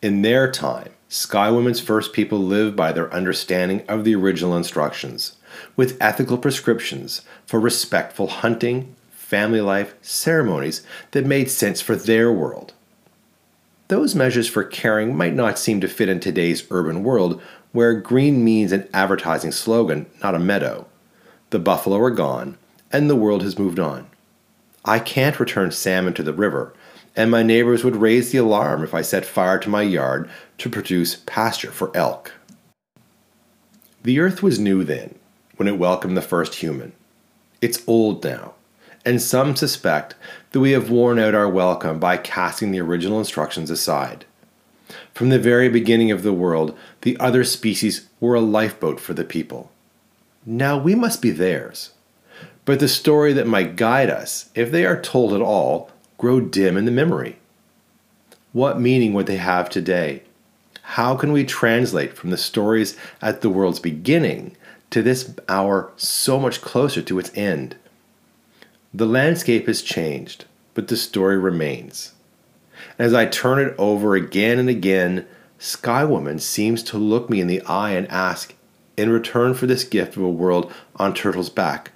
In 0.00 0.22
their 0.22 0.50
time, 0.50 0.92
Skywomen's 1.10 1.80
first 1.80 2.12
people 2.12 2.38
lived 2.38 2.76
by 2.76 2.92
their 2.92 3.12
understanding 3.12 3.82
of 3.88 4.04
the 4.04 4.14
original 4.14 4.56
instructions, 4.56 5.36
with 5.74 5.98
ethical 6.00 6.38
prescriptions 6.38 7.22
for 7.44 7.58
respectful 7.58 8.28
hunting, 8.28 8.94
family 9.10 9.60
life, 9.60 9.94
ceremonies 10.02 10.82
that 11.10 11.26
made 11.26 11.50
sense 11.50 11.80
for 11.80 11.96
their 11.96 12.32
world. 12.32 12.74
Those 13.88 14.14
measures 14.14 14.46
for 14.46 14.62
caring 14.62 15.16
might 15.16 15.34
not 15.34 15.58
seem 15.58 15.80
to 15.80 15.88
fit 15.88 16.08
in 16.08 16.20
today's 16.20 16.64
urban 16.70 17.02
world 17.02 17.42
where 17.72 17.94
green 17.94 18.44
means 18.44 18.70
an 18.70 18.88
advertising 18.94 19.50
slogan, 19.50 20.06
not 20.22 20.36
a 20.36 20.38
meadow. 20.38 20.86
The 21.50 21.58
buffalo 21.58 21.98
are 21.98 22.10
gone, 22.10 22.56
and 22.92 23.10
the 23.10 23.16
world 23.16 23.42
has 23.42 23.58
moved 23.58 23.80
on. 23.80 24.06
I 24.84 25.00
can't 25.00 25.40
return 25.40 25.72
salmon 25.72 26.14
to 26.14 26.22
the 26.22 26.32
river, 26.32 26.72
and 27.16 27.30
my 27.30 27.42
neighbors 27.42 27.84
would 27.84 27.96
raise 27.96 28.30
the 28.30 28.38
alarm 28.38 28.84
if 28.84 28.94
I 28.94 29.02
set 29.02 29.24
fire 29.24 29.58
to 29.58 29.68
my 29.68 29.82
yard 29.82 30.30
to 30.58 30.70
produce 30.70 31.16
pasture 31.26 31.70
for 31.70 31.94
elk. 31.96 32.32
The 34.02 34.20
earth 34.20 34.42
was 34.42 34.58
new 34.58 34.84
then, 34.84 35.18
when 35.56 35.68
it 35.68 35.78
welcomed 35.78 36.16
the 36.16 36.22
first 36.22 36.56
human. 36.56 36.92
It's 37.60 37.86
old 37.86 38.24
now, 38.24 38.54
and 39.04 39.20
some 39.20 39.56
suspect 39.56 40.14
that 40.52 40.60
we 40.60 40.72
have 40.72 40.90
worn 40.90 41.18
out 41.18 41.34
our 41.34 41.48
welcome 41.48 41.98
by 41.98 42.16
casting 42.16 42.70
the 42.70 42.80
original 42.80 43.18
instructions 43.18 43.70
aside. 43.70 44.24
From 45.14 45.28
the 45.28 45.38
very 45.38 45.68
beginning 45.68 46.10
of 46.10 46.22
the 46.22 46.32
world, 46.32 46.76
the 47.02 47.16
other 47.18 47.44
species 47.44 48.08
were 48.20 48.34
a 48.34 48.40
lifeboat 48.40 49.00
for 49.00 49.14
the 49.14 49.24
people. 49.24 49.70
Now 50.46 50.78
we 50.78 50.94
must 50.94 51.20
be 51.20 51.30
theirs. 51.30 51.90
But 52.64 52.80
the 52.80 52.88
story 52.88 53.32
that 53.34 53.46
might 53.46 53.76
guide 53.76 54.10
us, 54.10 54.48
if 54.54 54.70
they 54.70 54.86
are 54.86 55.00
told 55.00 55.32
at 55.34 55.42
all, 55.42 55.89
grow 56.20 56.38
dim 56.38 56.76
in 56.76 56.84
the 56.84 56.90
memory? 56.90 57.38
What 58.52 58.78
meaning 58.78 59.14
would 59.14 59.24
they 59.24 59.38
have 59.38 59.70
today? 59.70 60.22
How 60.82 61.16
can 61.16 61.32
we 61.32 61.44
translate 61.46 62.14
from 62.14 62.28
the 62.28 62.36
stories 62.36 62.94
at 63.22 63.40
the 63.40 63.48
world's 63.48 63.80
beginning 63.80 64.54
to 64.90 65.00
this 65.00 65.34
hour 65.48 65.90
so 65.96 66.38
much 66.38 66.60
closer 66.60 67.00
to 67.00 67.18
its 67.18 67.34
end? 67.34 67.76
The 68.92 69.06
landscape 69.06 69.66
has 69.66 69.80
changed, 69.80 70.44
but 70.74 70.88
the 70.88 70.96
story 70.98 71.38
remains. 71.38 72.12
As 72.98 73.14
I 73.14 73.24
turn 73.24 73.58
it 73.58 73.74
over 73.78 74.14
again 74.14 74.58
and 74.58 74.68
again, 74.68 75.26
Sky 75.58 76.04
Woman 76.04 76.38
seems 76.38 76.82
to 76.82 76.98
look 76.98 77.30
me 77.30 77.40
in 77.40 77.46
the 77.46 77.62
eye 77.62 77.92
and 77.92 78.06
ask, 78.08 78.54
in 78.98 79.08
return 79.08 79.54
for 79.54 79.66
this 79.66 79.84
gift 79.84 80.18
of 80.18 80.22
a 80.22 80.28
world 80.28 80.70
on 80.96 81.14
Turtle's 81.14 81.48
back, 81.48 81.92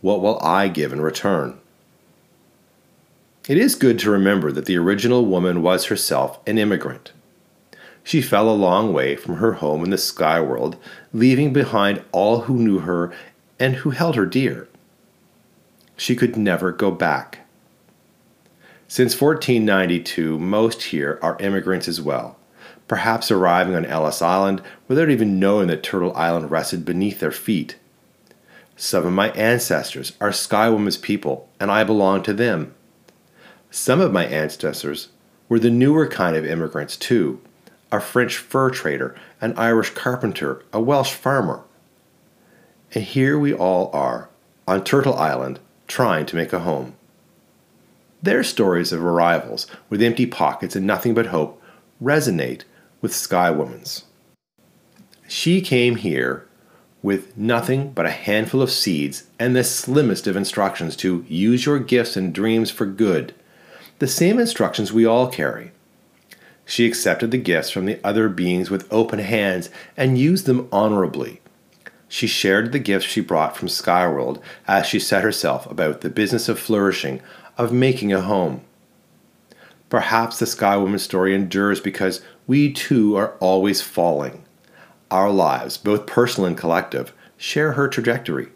what 0.00 0.22
will 0.22 0.40
I 0.40 0.68
give 0.68 0.94
in 0.94 1.02
return? 1.02 1.59
It 3.50 3.58
is 3.58 3.74
good 3.74 3.98
to 3.98 4.12
remember 4.12 4.52
that 4.52 4.66
the 4.66 4.78
original 4.78 5.26
woman 5.26 5.60
was 5.60 5.86
herself 5.86 6.38
an 6.46 6.56
immigrant. 6.56 7.10
She 8.04 8.22
fell 8.22 8.48
a 8.48 8.54
long 8.54 8.92
way 8.92 9.16
from 9.16 9.38
her 9.38 9.54
home 9.54 9.82
in 9.82 9.90
the 9.90 9.98
sky 9.98 10.40
world, 10.40 10.76
leaving 11.12 11.52
behind 11.52 12.04
all 12.12 12.42
who 12.42 12.54
knew 12.54 12.78
her 12.78 13.12
and 13.58 13.74
who 13.74 13.90
held 13.90 14.14
her 14.14 14.24
dear. 14.24 14.68
She 15.96 16.14
could 16.14 16.36
never 16.36 16.70
go 16.70 16.92
back. 16.92 17.40
Since 18.86 19.20
1492, 19.20 20.38
most 20.38 20.82
here 20.84 21.18
are 21.20 21.36
immigrants 21.40 21.88
as 21.88 22.00
well, 22.00 22.38
perhaps 22.86 23.32
arriving 23.32 23.74
on 23.74 23.84
Ellis 23.84 24.22
Island 24.22 24.62
without 24.86 25.10
even 25.10 25.40
knowing 25.40 25.66
that 25.66 25.82
Turtle 25.82 26.14
Island 26.14 26.52
rested 26.52 26.84
beneath 26.84 27.18
their 27.18 27.32
feet. 27.32 27.74
Some 28.76 29.04
of 29.04 29.12
my 29.12 29.30
ancestors 29.32 30.12
are 30.20 30.30
Skywoman's 30.30 30.96
people, 30.96 31.48
and 31.58 31.68
I 31.68 31.82
belong 31.82 32.22
to 32.22 32.32
them. 32.32 32.76
Some 33.70 34.00
of 34.00 34.12
my 34.12 34.26
ancestors 34.26 35.08
were 35.48 35.60
the 35.60 35.70
newer 35.70 36.08
kind 36.08 36.36
of 36.36 36.44
immigrants, 36.44 36.96
too 36.96 37.40
a 37.92 38.00
French 38.00 38.36
fur 38.36 38.70
trader, 38.70 39.16
an 39.40 39.52
Irish 39.56 39.90
carpenter, 39.90 40.62
a 40.72 40.80
Welsh 40.80 41.12
farmer. 41.12 41.62
And 42.94 43.02
here 43.02 43.38
we 43.38 43.52
all 43.52 43.90
are, 43.92 44.28
on 44.66 44.84
Turtle 44.84 45.14
Island, 45.14 45.58
trying 45.88 46.26
to 46.26 46.36
make 46.36 46.52
a 46.52 46.60
home. 46.60 46.94
Their 48.22 48.44
stories 48.44 48.92
of 48.92 49.02
arrivals 49.02 49.66
with 49.88 50.02
empty 50.02 50.26
pockets 50.26 50.76
and 50.76 50.86
nothing 50.86 51.14
but 51.14 51.26
hope 51.26 51.60
resonate 52.00 52.62
with 53.00 53.14
Sky 53.14 53.50
Woman's. 53.50 54.04
She 55.26 55.60
came 55.60 55.96
here 55.96 56.46
with 57.02 57.36
nothing 57.36 57.92
but 57.92 58.06
a 58.06 58.10
handful 58.10 58.62
of 58.62 58.70
seeds 58.70 59.24
and 59.38 59.56
the 59.56 59.64
slimmest 59.64 60.26
of 60.26 60.36
instructions 60.36 60.94
to 60.96 61.24
use 61.28 61.66
your 61.66 61.78
gifts 61.78 62.16
and 62.16 62.32
dreams 62.32 62.70
for 62.70 62.86
good 62.86 63.34
the 64.00 64.08
same 64.08 64.40
instructions 64.40 64.92
we 64.92 65.04
all 65.04 65.28
carry. 65.28 65.72
She 66.64 66.86
accepted 66.86 67.30
the 67.30 67.38
gifts 67.38 67.70
from 67.70 67.84
the 67.84 68.00
other 68.02 68.28
beings 68.30 68.70
with 68.70 68.90
open 68.90 69.18
hands 69.18 69.68
and 69.96 70.16
used 70.16 70.46
them 70.46 70.68
honorably. 70.72 71.40
She 72.08 72.26
shared 72.26 72.72
the 72.72 72.78
gifts 72.78 73.04
she 73.04 73.20
brought 73.20 73.56
from 73.56 73.68
Skyworld 73.68 74.40
as 74.66 74.86
she 74.86 74.98
set 74.98 75.22
herself 75.22 75.70
about 75.70 76.00
the 76.00 76.08
business 76.08 76.48
of 76.48 76.58
flourishing, 76.58 77.20
of 77.58 77.72
making 77.72 78.10
a 78.12 78.22
home. 78.22 78.62
Perhaps 79.90 80.38
the 80.38 80.46
Sky 80.46 80.78
Woman 80.78 80.98
story 80.98 81.34
endures 81.34 81.80
because 81.80 82.22
we 82.46 82.72
too 82.72 83.16
are 83.16 83.34
always 83.38 83.82
falling. 83.82 84.44
Our 85.10 85.30
lives, 85.30 85.76
both 85.76 86.06
personal 86.06 86.46
and 86.46 86.56
collective, 86.56 87.12
share 87.36 87.72
her 87.72 87.86
trajectory. 87.86 88.48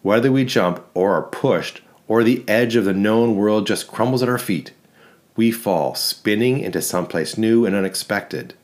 Whether 0.00 0.32
we 0.32 0.44
jump 0.44 0.86
or 0.94 1.12
are 1.12 1.22
pushed, 1.22 1.82
or 2.08 2.24
the 2.24 2.42
edge 2.48 2.74
of 2.74 2.84
the 2.84 2.94
known 2.94 3.36
world 3.36 3.66
just 3.66 3.86
crumbles 3.86 4.22
at 4.22 4.28
our 4.28 4.38
feet, 4.38 4.72
we 5.36 5.52
fall, 5.52 5.94
spinning 5.94 6.58
into 6.58 6.82
someplace 6.82 7.38
new 7.38 7.64
and 7.64 7.76
unexpected. 7.76 8.54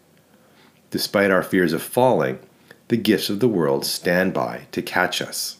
Despite 0.90 1.30
our 1.30 1.42
fears 1.42 1.72
of 1.72 1.82
falling, 1.82 2.40
the 2.88 2.96
gifts 2.96 3.30
of 3.30 3.40
the 3.40 3.48
world 3.48 3.86
stand 3.86 4.34
by 4.34 4.66
to 4.72 4.82
catch 4.82 5.22
us. 5.22 5.58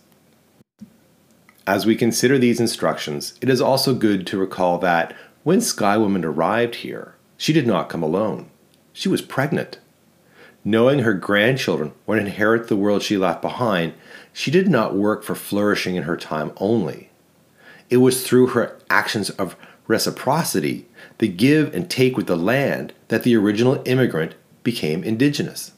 As 1.67 1.87
we 1.87 1.95
consider 1.95 2.39
these 2.39 2.61
instructions, 2.61 3.35
it 3.41 3.49
is 3.49 3.61
also 3.61 3.95
good 3.95 4.27
to 4.27 4.39
recall 4.39 4.79
that 4.79 5.15
when 5.45 5.61
Sky 5.61 5.97
Woman 5.97 6.25
arrived 6.25 6.77
here, 6.77 7.15
she 7.37 7.53
did 7.53 7.67
not 7.67 7.89
come 7.89 8.03
alone. 8.03 8.51
She 8.93 9.09
was 9.09 9.23
pregnant. 9.23 9.79
Knowing 10.65 11.01
her 11.01 11.15
grandchildren 11.15 11.93
would 12.07 12.19
inherit 12.19 12.69
the 12.69 12.77
world 12.77 13.03
she 13.03 13.17
left 13.17 13.43
behind, 13.43 13.93
she 14.33 14.51
did 14.51 14.69
not 14.69 14.95
work 14.95 15.23
for 15.23 15.35
flourishing 15.35 15.97
in 15.97 16.05
her 16.05 16.17
time 16.17 16.53
only. 16.57 17.11
It 17.91 17.99
was 17.99 18.27
through 18.27 18.49
her 18.49 18.79
actions 18.91 19.31
of 19.31 19.57
reciprocity, 19.87 20.87
the 21.19 21.29
give 21.29 21.75
and 21.75 21.89
take 21.91 22.17
with 22.17 22.27
the 22.27 22.37
land, 22.37 22.93
that 23.09 23.23
the 23.23 23.37
original 23.37 23.83
immigrant 23.85 24.35
became 24.63 25.05
indigenous. 25.05 25.73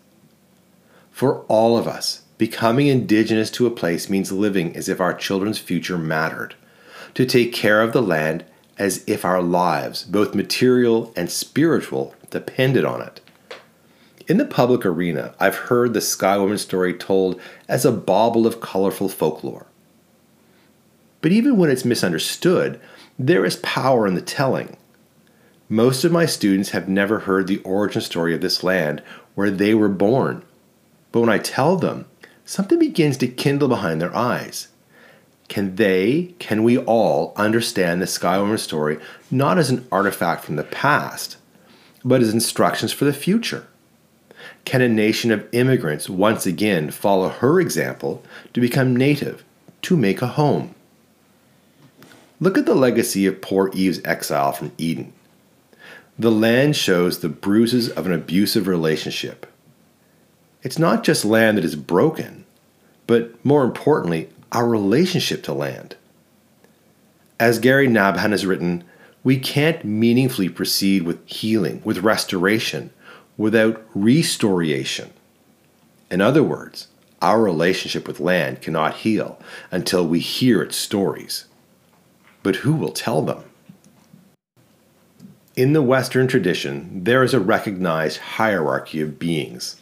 For 1.10 1.40
all 1.48 1.76
of 1.76 1.88
us, 1.88 2.22
becoming 2.38 2.86
indigenous 2.86 3.50
to 3.52 3.66
a 3.66 3.70
place 3.70 4.08
means 4.08 4.30
living 4.30 4.76
as 4.76 4.88
if 4.88 5.00
our 5.00 5.14
children's 5.14 5.58
future 5.58 5.98
mattered, 5.98 6.54
to 7.14 7.26
take 7.26 7.52
care 7.52 7.82
of 7.82 7.92
the 7.92 8.02
land 8.02 8.44
as 8.78 9.02
if 9.06 9.24
our 9.24 9.42
lives, 9.42 10.04
both 10.04 10.34
material 10.34 11.12
and 11.16 11.30
spiritual, 11.30 12.14
depended 12.30 12.84
on 12.84 13.00
it. 13.00 13.20
In 14.28 14.38
the 14.38 14.44
public 14.44 14.84
arena, 14.84 15.34
I've 15.40 15.54
heard 15.54 15.94
the 15.94 16.00
Sky 16.00 16.36
Woman 16.36 16.58
story 16.58 16.92
told 16.92 17.40
as 17.68 17.84
a 17.84 17.92
bauble 17.92 18.46
of 18.46 18.60
colorful 18.60 19.08
folklore. 19.08 19.66
But 21.26 21.32
even 21.32 21.56
when 21.56 21.70
it's 21.70 21.84
misunderstood, 21.84 22.78
there 23.18 23.44
is 23.44 23.56
power 23.56 24.06
in 24.06 24.14
the 24.14 24.22
telling. 24.22 24.76
Most 25.68 26.04
of 26.04 26.12
my 26.12 26.24
students 26.24 26.70
have 26.70 26.88
never 26.88 27.18
heard 27.18 27.48
the 27.48 27.58
origin 27.64 28.00
story 28.00 28.32
of 28.32 28.40
this 28.40 28.62
land 28.62 29.02
where 29.34 29.50
they 29.50 29.74
were 29.74 29.88
born. 29.88 30.44
But 31.10 31.22
when 31.22 31.28
I 31.28 31.38
tell 31.38 31.74
them, 31.74 32.06
something 32.44 32.78
begins 32.78 33.16
to 33.16 33.26
kindle 33.26 33.66
behind 33.66 34.00
their 34.00 34.14
eyes. 34.14 34.68
Can 35.48 35.74
they, 35.74 36.32
can 36.38 36.62
we 36.62 36.78
all 36.78 37.32
understand 37.34 38.00
the 38.00 38.06
Sky 38.06 38.38
Woman 38.38 38.58
story 38.58 39.00
not 39.28 39.58
as 39.58 39.68
an 39.68 39.84
artifact 39.90 40.44
from 40.44 40.54
the 40.54 40.62
past, 40.62 41.38
but 42.04 42.20
as 42.20 42.32
instructions 42.32 42.92
for 42.92 43.04
the 43.04 43.12
future? 43.12 43.66
Can 44.64 44.80
a 44.80 44.88
nation 44.88 45.32
of 45.32 45.48
immigrants 45.50 46.08
once 46.08 46.46
again 46.46 46.92
follow 46.92 47.30
her 47.30 47.58
example 47.58 48.22
to 48.54 48.60
become 48.60 48.94
native, 48.94 49.42
to 49.82 49.96
make 49.96 50.22
a 50.22 50.28
home? 50.28 50.75
Look 52.38 52.58
at 52.58 52.66
the 52.66 52.74
legacy 52.74 53.26
of 53.26 53.40
poor 53.40 53.70
Eve's 53.72 54.00
exile 54.04 54.52
from 54.52 54.72
Eden. 54.76 55.14
The 56.18 56.30
land 56.30 56.76
shows 56.76 57.20
the 57.20 57.30
bruises 57.30 57.88
of 57.88 58.04
an 58.04 58.12
abusive 58.12 58.66
relationship. 58.66 59.46
It's 60.62 60.78
not 60.78 61.02
just 61.02 61.24
land 61.24 61.56
that 61.56 61.64
is 61.64 61.76
broken, 61.76 62.44
but 63.06 63.42
more 63.44 63.64
importantly, 63.64 64.28
our 64.52 64.68
relationship 64.68 65.42
to 65.44 65.54
land. 65.54 65.96
As 67.40 67.58
Gary 67.58 67.88
Nabhan 67.88 68.30
has 68.30 68.44
written, 68.44 68.84
we 69.24 69.38
can't 69.38 69.84
meaningfully 69.84 70.48
proceed 70.48 71.02
with 71.02 71.26
healing, 71.26 71.80
with 71.84 71.98
restoration, 71.98 72.90
without 73.38 73.82
re-story-ation. 73.94 75.10
In 76.10 76.20
other 76.20 76.42
words, 76.42 76.88
our 77.22 77.40
relationship 77.40 78.06
with 78.06 78.20
land 78.20 78.60
cannot 78.60 78.98
heal 78.98 79.38
until 79.70 80.06
we 80.06 80.20
hear 80.20 80.62
its 80.62 80.76
stories 80.76 81.46
but 82.46 82.62
who 82.62 82.74
will 82.74 82.92
tell 82.92 83.22
them? 83.22 83.42
In 85.56 85.72
the 85.72 85.82
Western 85.82 86.28
tradition, 86.28 87.02
there 87.02 87.24
is 87.24 87.34
a 87.34 87.40
recognized 87.40 88.18
hierarchy 88.18 89.00
of 89.00 89.18
beings, 89.18 89.80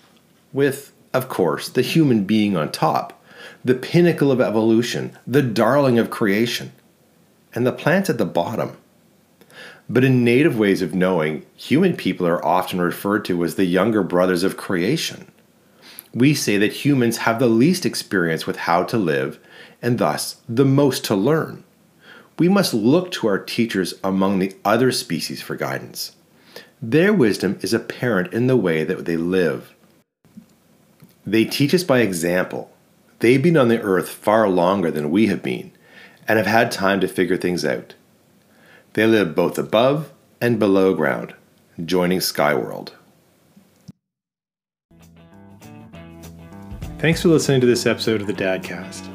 with, 0.50 0.90
of 1.12 1.28
course, 1.28 1.68
the 1.68 1.82
human 1.82 2.24
being 2.24 2.56
on 2.56 2.72
top, 2.72 3.22
the 3.62 3.74
pinnacle 3.74 4.32
of 4.32 4.40
evolution, 4.40 5.12
the 5.26 5.42
darling 5.42 5.98
of 5.98 6.08
creation, 6.08 6.72
and 7.54 7.66
the 7.66 7.70
plants 7.70 8.08
at 8.08 8.16
the 8.16 8.24
bottom. 8.24 8.78
But 9.86 10.02
in 10.02 10.24
native 10.24 10.58
ways 10.58 10.80
of 10.80 10.94
knowing, 10.94 11.44
human 11.54 11.94
people 11.94 12.26
are 12.26 12.42
often 12.42 12.80
referred 12.80 13.26
to 13.26 13.44
as 13.44 13.56
the 13.56 13.66
younger 13.66 14.02
brothers 14.02 14.42
of 14.42 14.56
creation. 14.56 15.30
We 16.14 16.32
say 16.32 16.56
that 16.56 16.72
humans 16.86 17.18
have 17.18 17.38
the 17.38 17.46
least 17.46 17.84
experience 17.84 18.46
with 18.46 18.56
how 18.56 18.84
to 18.84 18.96
live, 18.96 19.38
and 19.82 19.98
thus 19.98 20.36
the 20.48 20.64
most 20.64 21.04
to 21.04 21.14
learn 21.14 21.62
we 22.38 22.48
must 22.48 22.74
look 22.74 23.10
to 23.12 23.28
our 23.28 23.38
teachers 23.38 23.94
among 24.02 24.38
the 24.38 24.54
other 24.64 24.90
species 24.90 25.40
for 25.40 25.56
guidance. 25.56 26.16
Their 26.82 27.12
wisdom 27.12 27.58
is 27.62 27.72
apparent 27.72 28.32
in 28.32 28.46
the 28.46 28.56
way 28.56 28.84
that 28.84 29.04
they 29.04 29.16
live. 29.16 29.74
They 31.26 31.44
teach 31.44 31.72
us 31.74 31.84
by 31.84 32.00
example. 32.00 32.70
They've 33.20 33.42
been 33.42 33.56
on 33.56 33.68
the 33.68 33.80
earth 33.80 34.08
far 34.08 34.48
longer 34.48 34.90
than 34.90 35.10
we 35.10 35.28
have 35.28 35.42
been 35.42 35.72
and 36.28 36.36
have 36.36 36.46
had 36.46 36.70
time 36.70 37.00
to 37.00 37.08
figure 37.08 37.36
things 37.36 37.64
out. 37.64 37.94
They 38.94 39.06
live 39.06 39.34
both 39.34 39.58
above 39.58 40.12
and 40.40 40.58
below 40.58 40.94
ground, 40.94 41.34
joining 41.84 42.18
Skyworld. 42.18 42.90
Thanks 46.98 47.22
for 47.22 47.28
listening 47.28 47.60
to 47.60 47.66
this 47.66 47.86
episode 47.86 48.20
of 48.20 48.26
the 48.26 48.32
Dadcast. 48.32 49.10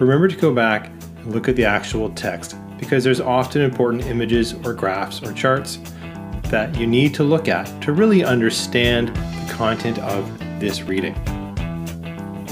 Remember 0.00 0.28
to 0.28 0.36
go 0.36 0.54
back 0.54 0.90
and 1.22 1.32
look 1.32 1.48
at 1.48 1.56
the 1.56 1.64
actual 1.64 2.10
text 2.10 2.56
because 2.78 3.04
there's 3.04 3.20
often 3.20 3.62
important 3.62 4.04
images 4.06 4.54
or 4.64 4.72
graphs 4.72 5.22
or 5.22 5.32
charts 5.32 5.78
that 6.44 6.76
you 6.76 6.86
need 6.86 7.14
to 7.14 7.22
look 7.22 7.48
at 7.48 7.66
to 7.82 7.92
really 7.92 8.24
understand 8.24 9.08
the 9.08 9.52
content 9.52 9.98
of 10.00 10.38
this 10.60 10.82
reading. 10.82 11.14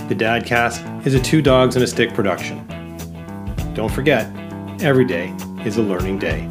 The 0.08 0.14
Dadcast 0.14 1.06
is 1.06 1.14
a 1.14 1.20
two 1.20 1.42
dogs 1.42 1.76
and 1.76 1.84
a 1.84 1.86
stick 1.86 2.14
production. 2.14 2.64
Don't 3.74 3.92
forget, 3.92 4.26
every 4.80 5.04
day 5.04 5.34
is 5.64 5.76
a 5.76 5.82
learning 5.82 6.18
day. 6.18 6.47